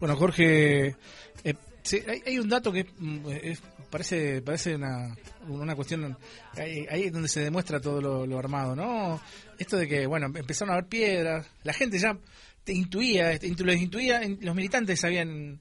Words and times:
Bueno, 0.00 0.14
Jorge, 0.14 0.94
eh, 1.42 1.54
sí, 1.82 2.00
hay, 2.24 2.38
un 2.38 2.48
dato 2.48 2.70
que 2.70 2.86
mm, 2.98 3.30
es, 3.42 3.60
parece 3.90 4.40
parece 4.42 4.76
una, 4.76 5.12
una 5.48 5.74
cuestión 5.74 6.16
ahí, 6.54 6.86
es 6.88 7.12
donde 7.12 7.26
se 7.26 7.40
demuestra 7.40 7.80
todo 7.80 8.00
lo, 8.24 8.38
armado, 8.38 8.76
¿no? 8.76 9.20
Esto 9.58 9.76
de 9.76 9.88
que, 9.88 10.06
bueno, 10.06 10.26
empezaron 10.26 10.70
a 10.70 10.74
haber 10.74 10.88
piedras, 10.88 11.48
la 11.64 11.72
gente 11.72 11.98
ya 11.98 12.16
te 12.62 12.72
intuía, 12.74 13.32
este, 13.32 13.48
los 13.48 13.74
intuía, 13.74 14.20
los 14.40 14.54
militantes 14.54 15.00
sabían 15.00 15.58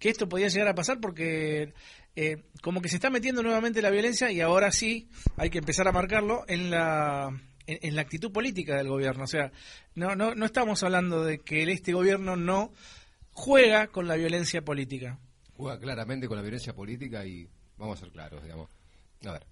que 0.00 0.08
esto 0.08 0.28
podía 0.28 0.48
llegar 0.48 0.66
a 0.66 0.74
pasar 0.74 0.98
porque 0.98 1.72
eh, 2.16 2.42
como 2.62 2.82
que 2.82 2.88
se 2.88 2.96
está 2.96 3.08
metiendo 3.08 3.44
nuevamente 3.44 3.82
la 3.82 3.90
violencia 3.90 4.32
y 4.32 4.40
ahora 4.40 4.72
sí 4.72 5.08
hay 5.36 5.48
que 5.48 5.58
empezar 5.58 5.86
a 5.86 5.92
marcarlo 5.92 6.44
en 6.48 6.72
la 6.72 7.28
en, 7.68 7.78
en 7.82 7.94
la 7.94 8.02
actitud 8.02 8.32
política 8.32 8.76
del 8.76 8.88
gobierno. 8.88 9.22
O 9.22 9.28
sea, 9.28 9.52
no, 9.94 10.16
no, 10.16 10.34
no 10.34 10.44
estamos 10.44 10.82
hablando 10.82 11.24
de 11.24 11.38
que 11.38 11.62
este 11.70 11.92
gobierno 11.92 12.34
no 12.34 12.72
juega 13.36 13.88
con 13.88 14.08
la 14.08 14.16
violencia 14.16 14.62
política. 14.62 15.18
Juega 15.56 15.78
claramente 15.78 16.26
con 16.26 16.36
la 16.36 16.42
violencia 16.42 16.74
política 16.74 17.24
y 17.24 17.46
vamos 17.76 17.98
a 17.98 18.00
ser 18.00 18.10
claros, 18.10 18.42
digamos. 18.42 18.70
A 19.26 19.32
ver, 19.32 19.46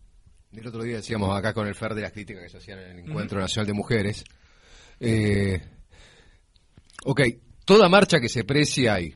el 0.52 0.66
otro 0.66 0.82
día 0.82 0.96
decíamos 0.96 1.36
acá 1.36 1.52
con 1.52 1.66
el 1.66 1.74
FER 1.74 1.94
de 1.94 2.02
las 2.02 2.12
críticas 2.12 2.42
que 2.44 2.48
se 2.48 2.56
hacían 2.56 2.78
en 2.78 2.91
el 2.91 2.98
Encuentro 3.00 3.36
uh 3.36 3.41
-huh. 3.41 3.44
Nacional 3.44 3.66
de 3.66 3.72
Mujeres. 3.74 4.24
Eh, 5.00 5.60
ok, 7.04 7.20
toda 7.66 7.88
marcha 7.91 8.20
que 8.20 8.28
se 8.28 8.44
precie 8.44 8.88
hay 8.88 9.14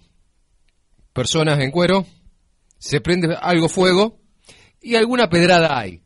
personas 1.15 1.59
en 1.61 1.71
cuero, 1.71 2.07
se 2.79 3.01
prende 3.01 3.35
algo 3.41 3.69
fuego 3.69 4.21
y 4.83 4.97
alguna 4.97 5.31
pedrada 5.31 5.79
hay. 5.79 6.03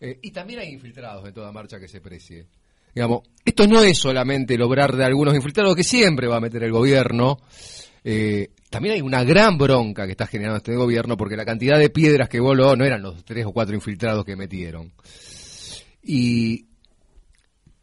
Eh, 0.00 0.18
y 0.22 0.30
también 0.30 0.60
hay 0.60 0.72
infiltrados 0.72 1.28
en 1.28 1.34
toda 1.34 1.52
marcha 1.52 1.78
que 1.78 1.88
se 1.88 2.00
precie. 2.00 2.48
Digamos, 2.94 3.22
esto 3.44 3.66
no 3.66 3.82
es 3.82 3.98
solamente 3.98 4.54
el 4.54 4.62
obrar 4.62 4.94
de 4.96 5.04
algunos 5.04 5.34
infiltrados 5.34 5.74
que 5.74 5.84
siempre 5.84 6.28
va 6.28 6.36
a 6.36 6.40
meter 6.40 6.62
el 6.62 6.72
gobierno. 6.72 7.38
Eh, 8.04 8.50
también 8.70 8.94
hay 8.94 9.00
una 9.00 9.24
gran 9.24 9.58
bronca 9.58 10.06
que 10.06 10.12
está 10.12 10.26
generando 10.26 10.58
este 10.58 10.74
gobierno 10.74 11.16
porque 11.16 11.36
la 11.36 11.44
cantidad 11.44 11.78
de 11.78 11.90
piedras 11.90 12.28
que 12.28 12.40
voló 12.40 12.74
no 12.76 12.84
eran 12.84 13.02
los 13.02 13.24
tres 13.24 13.46
o 13.46 13.52
cuatro 13.52 13.74
infiltrados 13.74 14.24
que 14.24 14.36
metieron. 14.36 14.92
Y 16.02 16.66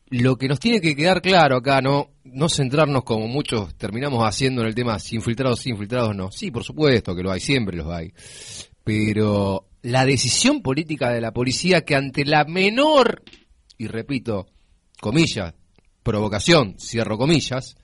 lo 0.09 0.38
que 0.38 0.47
nos 0.47 0.59
tiene 0.59 0.81
que 0.81 0.95
quedar 0.95 1.21
claro 1.21 1.57
acá, 1.57 1.81
no, 1.81 2.09
no 2.23 2.49
centrarnos 2.49 3.03
como 3.03 3.27
muchos 3.27 3.75
terminamos 3.75 4.23
haciendo 4.23 4.61
en 4.61 4.67
el 4.67 4.75
tema 4.75 4.99
si 4.99 5.16
infiltrados, 5.16 5.59
si 5.59 5.69
infiltrados 5.69 6.16
no. 6.16 6.31
Sí, 6.31 6.51
por 6.51 6.63
supuesto 6.63 7.16
que 7.16 7.23
lo 7.23 7.31
hay, 7.31 7.39
siempre 7.39 7.77
los 7.77 7.88
hay. 7.88 8.11
Pero 8.83 9.67
la 9.83 10.05
decisión 10.05 10.61
política 10.61 11.11
de 11.11 11.21
la 11.21 11.31
policía 11.31 11.81
que 11.81 11.95
ante 11.95 12.25
la 12.25 12.45
menor, 12.45 13.21
y 13.77 13.88
repito, 13.88 14.47
comillas, 15.00 15.53
provocación, 16.03 16.75
cierro 16.80 17.17
comillas, 17.17 17.75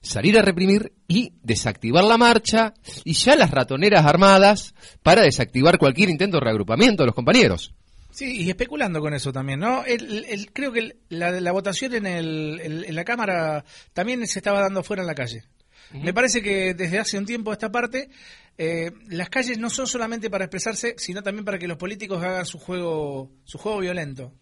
salir 0.00 0.38
a 0.38 0.42
reprimir 0.42 0.92
y 1.06 1.32
desactivar 1.42 2.04
la 2.04 2.18
marcha 2.18 2.74
y 3.04 3.12
ya 3.12 3.36
las 3.36 3.50
ratoneras 3.50 4.04
armadas 4.04 4.74
para 5.02 5.22
desactivar 5.22 5.78
cualquier 5.78 6.10
intento 6.10 6.38
de 6.38 6.44
reagrupamiento 6.44 7.02
de 7.02 7.08
los 7.08 7.14
compañeros. 7.14 7.74
Sí, 8.10 8.42
y 8.42 8.50
especulando 8.50 9.00
con 9.00 9.14
eso 9.14 9.32
también, 9.32 9.60
¿no? 9.60 9.84
El, 9.84 10.24
el, 10.28 10.52
creo 10.52 10.72
que 10.72 10.96
la, 11.08 11.30
la 11.40 11.52
votación 11.52 11.94
en, 11.94 12.06
el, 12.06 12.60
en 12.60 12.94
la 12.94 13.04
Cámara 13.04 13.64
también 13.92 14.26
se 14.26 14.38
estaba 14.38 14.60
dando 14.60 14.82
fuera 14.82 15.02
en 15.02 15.06
la 15.06 15.14
calle. 15.14 15.44
Me 15.92 16.12
parece 16.12 16.42
que 16.42 16.74
desde 16.74 16.98
hace 16.98 17.18
un 17.18 17.24
tiempo 17.24 17.52
esta 17.52 17.70
parte, 17.70 18.10
eh, 18.58 18.90
las 19.06 19.30
calles 19.30 19.56
no 19.58 19.70
son 19.70 19.86
solamente 19.86 20.28
para 20.28 20.44
expresarse, 20.44 20.96
sino 20.98 21.22
también 21.22 21.44
para 21.44 21.58
que 21.58 21.68
los 21.68 21.78
políticos 21.78 22.22
hagan 22.22 22.44
su 22.44 22.58
juego, 22.58 23.30
su 23.44 23.56
juego 23.56 23.78
violento. 23.78 24.34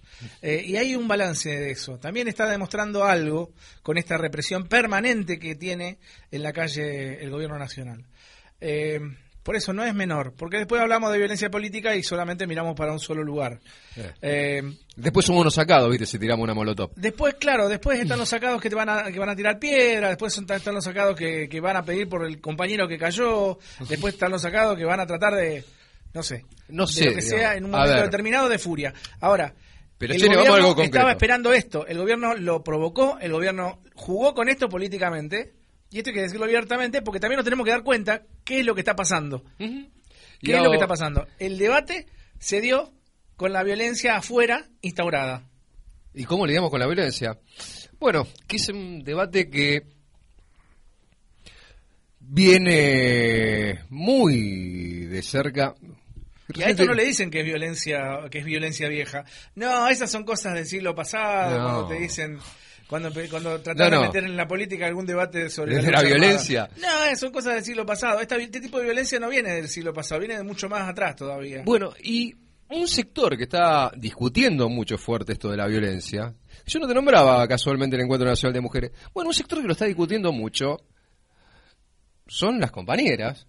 Eh, 0.43 0.65
y 0.67 0.77
hay 0.77 0.97
un 0.97 1.07
balance 1.07 1.51
de 1.51 1.71
eso. 1.71 1.99
También 1.99 2.27
está 2.27 2.49
demostrando 2.49 3.05
algo 3.05 3.53
con 3.83 3.99
esta 3.99 4.17
represión 4.17 4.69
permanente 4.69 5.39
que 5.39 5.55
tiene 5.55 5.99
en 6.31 6.43
la 6.43 6.53
calle 6.53 7.23
el 7.23 7.31
gobierno 7.31 7.59
nacional. 7.59 8.07
Eh, 8.61 9.01
por 9.47 9.55
eso 9.55 9.73
no 9.73 9.85
es 9.85 9.95
menor, 9.95 10.35
porque 10.37 10.57
después 10.57 10.83
hablamos 10.83 11.13
de 11.13 11.19
violencia 11.19 11.49
política 11.49 11.95
y 11.95 12.03
solamente 12.03 12.49
miramos 12.49 12.75
para 12.75 12.91
un 12.93 12.99
solo 12.99 13.23
lugar. 13.23 13.61
Eh. 13.95 14.13
Eh, 14.21 14.63
después 14.97 15.25
somos 15.25 15.43
unos 15.43 15.55
sacados, 15.55 15.89
¿viste? 15.89 16.05
Si 16.05 16.19
tiramos 16.19 16.43
una 16.43 16.53
molotov. 16.53 16.91
Después, 16.97 17.35
claro, 17.35 17.69
después 17.69 18.01
están 18.01 18.19
los 18.19 18.29
sacados 18.29 18.61
que 18.61 18.69
te 18.69 18.75
van 18.75 18.89
a, 18.89 19.05
que 19.05 19.21
van 19.21 19.29
a 19.29 19.37
tirar 19.37 19.61
piedras, 19.61 20.11
después 20.11 20.35
son, 20.35 20.51
están 20.51 20.75
los 20.75 20.83
sacados 20.83 21.15
que, 21.15 21.49
que, 21.49 21.61
van 21.61 21.77
a 21.77 21.85
pedir 21.85 22.09
por 22.09 22.27
el 22.27 22.41
compañero 22.41 22.89
que 22.89 22.99
cayó, 22.99 23.57
después 23.89 24.15
están 24.15 24.33
los 24.33 24.43
sacados 24.43 24.77
que 24.77 24.85
van 24.85 24.99
a 24.99 25.07
tratar 25.07 25.37
de, 25.37 25.63
no 26.13 26.25
sé, 26.25 26.45
no 26.67 26.89
sé 26.89 27.05
de 27.05 27.11
lo 27.11 27.17
que 27.17 27.23
digamos. 27.23 27.41
sea 27.41 27.55
en 27.55 27.67
un 27.67 27.71
momento 27.71 28.03
determinado 28.03 28.49
de 28.49 28.59
furia. 28.59 28.95
Ahora, 29.21 29.55
pero 29.97 30.13
el 30.13 30.19
che, 30.19 30.27
gobierno 30.27 30.51
vamos 30.51 30.65
a 30.65 30.69
algo 30.71 30.83
estaba 30.83 31.13
esperando 31.13 31.53
esto, 31.53 31.87
el 31.87 31.99
gobierno 31.99 32.35
lo 32.35 32.65
provocó, 32.65 33.17
el 33.21 33.31
gobierno 33.31 33.79
jugó 33.95 34.35
con 34.35 34.49
esto 34.49 34.69
políticamente, 34.69 35.53
y 35.91 35.99
esto 35.99 36.11
hay 36.11 36.15
que 36.15 36.23
decirlo 36.23 36.45
abiertamente 36.45 37.03
porque 37.03 37.21
también 37.21 37.37
nos 37.37 37.45
tenemos 37.45 37.65
que 37.65 37.71
dar 37.71 37.83
cuenta 37.83 38.23
qué 38.45 38.61
es 38.61 38.67
lo 38.67 38.75
que 38.75 38.81
está 38.81 38.95
pasando. 38.97 39.45
Uh 39.59 39.65
-huh. 39.65 39.91
¿Qué 40.41 40.57
es 40.57 40.63
lo 40.63 40.71
que 40.71 40.77
está 40.77 40.87
pasando? 40.87 41.27
El 41.39 41.57
debate 41.59 42.07
se 42.39 42.61
dio 42.61 42.93
con 43.37 43.53
la 43.53 43.63
violencia 43.63 44.17
afuera 44.17 44.67
instaurada. 44.83 45.49
¿Y 46.15 46.25
cómo 46.25 46.47
lidiamos 46.47 46.71
con 46.71 46.81
la 46.81 46.87
violencia? 46.87 47.39
Bueno, 47.99 48.27
que 48.47 48.57
es 48.57 48.69
un 48.69 49.03
debate 49.05 49.49
que 49.51 49.83
viene 52.21 53.81
muy 53.91 55.07
de 55.07 55.23
cerca. 55.23 55.75
Y 56.55 56.63
a 56.63 56.69
esto 56.69 56.85
no 56.85 56.95
le 56.95 57.05
dicen 57.05 57.31
que 57.31 57.41
es 57.41 57.45
violencia, 57.45 58.21
que 58.31 58.39
es 58.39 58.45
violencia 58.45 58.89
vieja. 58.89 59.25
No, 59.55 59.89
esas 59.89 60.11
son 60.11 60.25
cosas 60.25 60.55
del 60.55 60.67
siglo 60.67 60.95
pasado, 60.95 61.59
No. 61.59 61.65
cuando 61.65 61.89
te 61.89 61.95
dicen 62.01 62.39
cuando 62.89 63.11
cuando 63.31 63.61
trataron 63.61 63.91
No, 63.91 63.97
no. 63.97 64.03
de 64.03 64.07
meter 64.09 64.25
en 64.25 64.37
la 64.37 64.47
política 64.47 64.87
algún 64.87 65.07
debate 65.07 65.51
sobre 65.51 65.77
Desde 65.77 65.91
la 65.91 65.99
armada. 65.99 66.17
violencia. 66.17 66.71
No, 66.81 67.05
eh, 67.05 67.17
son 67.17 67.33
cosas 67.33 67.55
del 67.55 67.65
siglo 67.65 67.85
pasado. 67.87 68.21
Esta- 68.21 68.37
este 68.37 68.61
tipo 68.61 68.79
de 68.79 68.85
violencia 68.85 69.19
no 69.19 69.29
viene 69.29 69.53
del 69.55 69.69
siglo 69.69 69.93
pasado, 69.93 70.21
viene 70.21 70.37
de 70.37 70.43
mucho 70.43 70.69
más 70.69 70.89
atrás 70.89 71.17
todavía. 71.17 71.63
Bueno, 71.65 71.93
y 72.03 72.35
un 72.71 72.87
sector 72.89 73.37
que 73.37 73.45
está 73.45 73.93
discutiendo 73.97 74.69
mucho 74.69 74.99
fuerte 74.99 75.33
esto 75.35 75.51
de 75.51 75.57
la 75.57 75.67
violencia, 75.67 76.35
yo 76.67 76.79
no 76.81 76.87
te 76.89 76.95
nombraba 76.95 77.47
casualmente 77.47 77.97
el 77.97 78.03
Encuentro 78.03 78.29
Nacional 78.29 78.55
de 78.55 78.61
Mujeres, 78.61 78.91
bueno, 79.15 79.29
un 79.29 79.35
sector 79.35 79.61
que 79.61 79.67
lo 79.67 79.73
está 79.73 79.85
discutiendo 79.85 80.33
mucho 80.33 80.79
son 82.27 82.59
las 82.61 82.71
compañeras. 82.73 83.47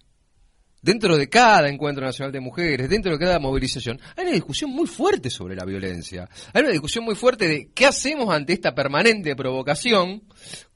Dentro 0.82 1.18
de 1.18 1.28
cada 1.28 1.68
encuentro 1.70 2.06
nacional 2.06 2.32
de 2.32 2.40
mujeres, 2.40 2.90
dentro 2.90 3.12
de 3.12 3.18
cada 3.18 3.40
movilización, 3.40 4.00
hay 4.16 4.26
una 4.26 4.34
discusión 4.34 4.70
muy 4.72 4.86
fuerte 4.86 5.30
sobre 5.30 5.56
la 5.56 5.66
violencia. 5.66 6.30
Hay 6.54 6.62
una 6.62 6.72
discusión 6.72 7.04
muy 7.04 7.16
fuerte 7.16 7.48
de 7.48 7.72
qué 7.74 7.88
hacemos 7.88 8.34
ante 8.34 8.54
esta 8.54 8.76
permanente 8.76 9.36
provocación, 9.36 10.24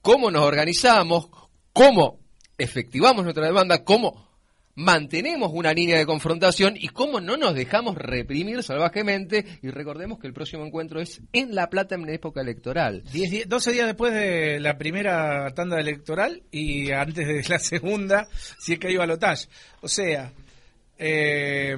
cómo 0.00 0.30
nos 0.30 0.42
organizamos, 0.42 1.28
cómo 1.72 2.20
efectivamos 2.58 3.24
nuestra 3.24 3.46
demanda, 3.46 3.84
cómo 3.84 4.31
mantenemos 4.74 5.50
una 5.52 5.72
línea 5.72 5.98
de 5.98 6.06
confrontación 6.06 6.74
y 6.76 6.88
cómo 6.88 7.20
no 7.20 7.36
nos 7.36 7.54
dejamos 7.54 7.96
reprimir 7.96 8.62
salvajemente. 8.62 9.44
Y 9.62 9.68
recordemos 9.70 10.18
que 10.18 10.26
el 10.26 10.32
próximo 10.32 10.64
encuentro 10.64 11.00
es 11.00 11.20
en 11.32 11.54
La 11.54 11.68
Plata 11.68 11.94
en 11.94 12.08
época 12.08 12.40
electoral. 12.40 13.02
Diez 13.12 13.30
di- 13.30 13.44
12 13.44 13.72
días 13.72 13.86
después 13.86 14.12
de 14.14 14.60
la 14.60 14.78
primera 14.78 15.50
tanda 15.54 15.78
electoral 15.80 16.42
y 16.50 16.90
antes 16.92 17.26
de 17.26 17.44
la 17.48 17.58
segunda, 17.58 18.26
si 18.58 18.74
es 18.74 18.78
que 18.78 18.88
hay 18.88 18.96
balotaje. 18.96 19.46
O 19.80 19.88
sea, 19.88 20.32
eh, 20.98 21.76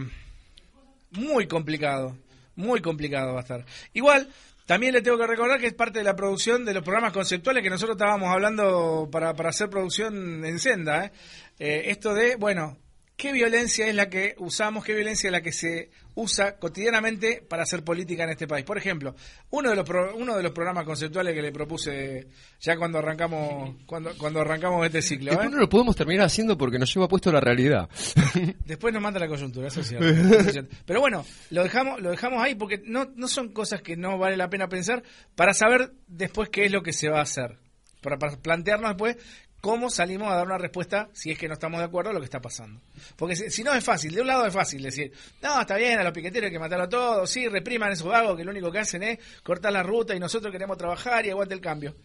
muy 1.12 1.46
complicado, 1.46 2.16
muy 2.56 2.80
complicado 2.80 3.32
va 3.34 3.40
a 3.40 3.42
estar. 3.42 3.64
Igual, 3.92 4.28
también 4.66 4.92
le 4.94 5.02
tengo 5.02 5.18
que 5.18 5.26
recordar 5.26 5.60
que 5.60 5.66
es 5.66 5.74
parte 5.74 5.98
de 5.98 6.04
la 6.04 6.16
producción 6.16 6.64
de 6.64 6.74
los 6.74 6.82
programas 6.82 7.12
conceptuales 7.12 7.62
que 7.62 7.70
nosotros 7.70 7.96
estábamos 7.96 8.28
hablando 8.30 9.08
para, 9.10 9.34
para 9.34 9.50
hacer 9.50 9.68
producción 9.68 10.44
en 10.44 10.58
senda. 10.58 11.06
¿eh? 11.06 11.12
Eh, 11.58 11.82
esto 11.86 12.14
de, 12.14 12.36
bueno, 12.36 12.76
¿qué 13.16 13.32
violencia 13.32 13.86
es 13.86 13.94
la 13.94 14.08
que 14.08 14.34
usamos? 14.38 14.84
¿Qué 14.84 14.94
violencia 14.94 15.28
es 15.28 15.32
la 15.32 15.40
que 15.40 15.52
se 15.52 15.90
usa 16.16 16.56
cotidianamente 16.58 17.42
para 17.48 17.62
hacer 17.64 17.82
política 17.84 18.24
en 18.24 18.30
este 18.30 18.46
país? 18.46 18.64
Por 18.64 18.76
ejemplo, 18.78 19.14
uno 19.50 19.70
de 19.70 19.76
los 19.76 19.84
pro- 19.88 20.14
uno 20.16 20.36
de 20.36 20.42
los 20.42 20.52
programas 20.52 20.84
conceptuales 20.84 21.34
que 21.34 21.42
le 21.42 21.52
propuse 21.52 22.26
ya 22.60 22.76
cuando 22.76 22.98
arrancamos 22.98 23.76
cuando 23.86 24.16
cuando 24.18 24.40
arrancamos 24.40 24.84
este 24.86 25.02
ciclo. 25.02 25.32
¿eh? 25.32 25.34
Después 25.34 25.50
no 25.52 25.58
lo 25.58 25.68
podemos 25.68 25.96
terminar 25.96 26.26
haciendo 26.26 26.56
porque 26.58 26.78
nos 26.78 26.92
lleva 26.94 27.08
puesto 27.08 27.30
la 27.32 27.40
realidad. 27.40 27.88
Después 28.64 28.92
nos 28.92 29.02
manda 29.02 29.18
la 29.20 29.28
coyuntura, 29.28 29.68
eso 29.68 29.80
es 29.80 29.88
cierto. 29.88 30.68
Pero 30.84 31.00
bueno, 31.00 31.24
lo 31.50 31.62
dejamos, 31.62 32.00
lo 32.00 32.10
dejamos 32.10 32.42
ahí 32.42 32.54
porque 32.54 32.82
no, 32.84 33.06
no 33.16 33.28
son 33.28 33.52
cosas 33.52 33.80
que 33.82 33.96
no 33.96 34.18
vale 34.18 34.36
la 34.36 34.50
pena 34.50 34.68
pensar 34.68 35.02
para 35.34 35.54
saber 35.54 35.92
después 36.06 36.48
qué 36.48 36.64
es 36.66 36.72
lo 36.72 36.82
que 36.82 36.92
se 36.92 37.08
va 37.08 37.20
a 37.20 37.22
hacer. 37.22 37.58
Para 38.02 38.18
plantearnos 38.18 38.90
después 38.90 39.16
cómo 39.64 39.88
salimos 39.88 40.30
a 40.30 40.34
dar 40.34 40.44
una 40.44 40.58
respuesta 40.58 41.08
si 41.14 41.30
es 41.30 41.38
que 41.38 41.48
no 41.48 41.54
estamos 41.54 41.78
de 41.78 41.86
acuerdo 41.86 42.10
a 42.10 42.12
lo 42.12 42.20
que 42.20 42.26
está 42.26 42.38
pasando. 42.38 42.82
Porque 43.16 43.34
si, 43.34 43.48
si 43.50 43.64
no 43.64 43.72
es 43.72 43.82
fácil, 43.82 44.14
de 44.14 44.20
un 44.20 44.26
lado 44.26 44.44
es 44.44 44.52
fácil 44.52 44.82
decir, 44.82 45.10
no, 45.42 45.58
está 45.58 45.76
bien, 45.76 45.98
a 45.98 46.04
los 46.04 46.12
piqueteros 46.12 46.48
hay 46.48 46.52
que 46.52 46.58
matarlo 46.58 46.84
a 46.84 46.88
todos, 46.90 47.30
sí, 47.30 47.48
repriman 47.48 47.90
esos 47.90 48.06
vagos 48.06 48.36
que 48.36 48.44
lo 48.44 48.50
único 48.50 48.70
que 48.70 48.80
hacen 48.80 49.02
es 49.02 49.18
cortar 49.42 49.72
la 49.72 49.82
ruta 49.82 50.14
y 50.14 50.20
nosotros 50.20 50.52
queremos 50.52 50.76
trabajar 50.76 51.24
y 51.24 51.30
aguante 51.30 51.54
el 51.54 51.62
cambio. 51.62 51.96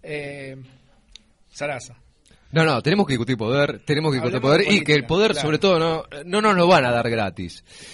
Eh, 0.00 0.56
Sarasa. 1.50 1.96
No, 2.52 2.64
no, 2.64 2.80
tenemos 2.82 3.04
que 3.04 3.14
discutir 3.14 3.36
poder, 3.36 3.80
tenemos 3.84 4.12
que 4.12 4.18
discutir 4.18 4.40
poder 4.40 4.72
y 4.72 4.84
que 4.84 4.94
el 4.94 5.04
poder, 5.04 5.32
claro. 5.32 5.44
sobre 5.44 5.58
todo, 5.58 5.78
no, 5.80 6.04
no 6.24 6.40
nos 6.40 6.54
lo 6.54 6.68
van 6.68 6.84
a 6.84 6.92
dar 6.92 7.10
gratis. 7.10 7.64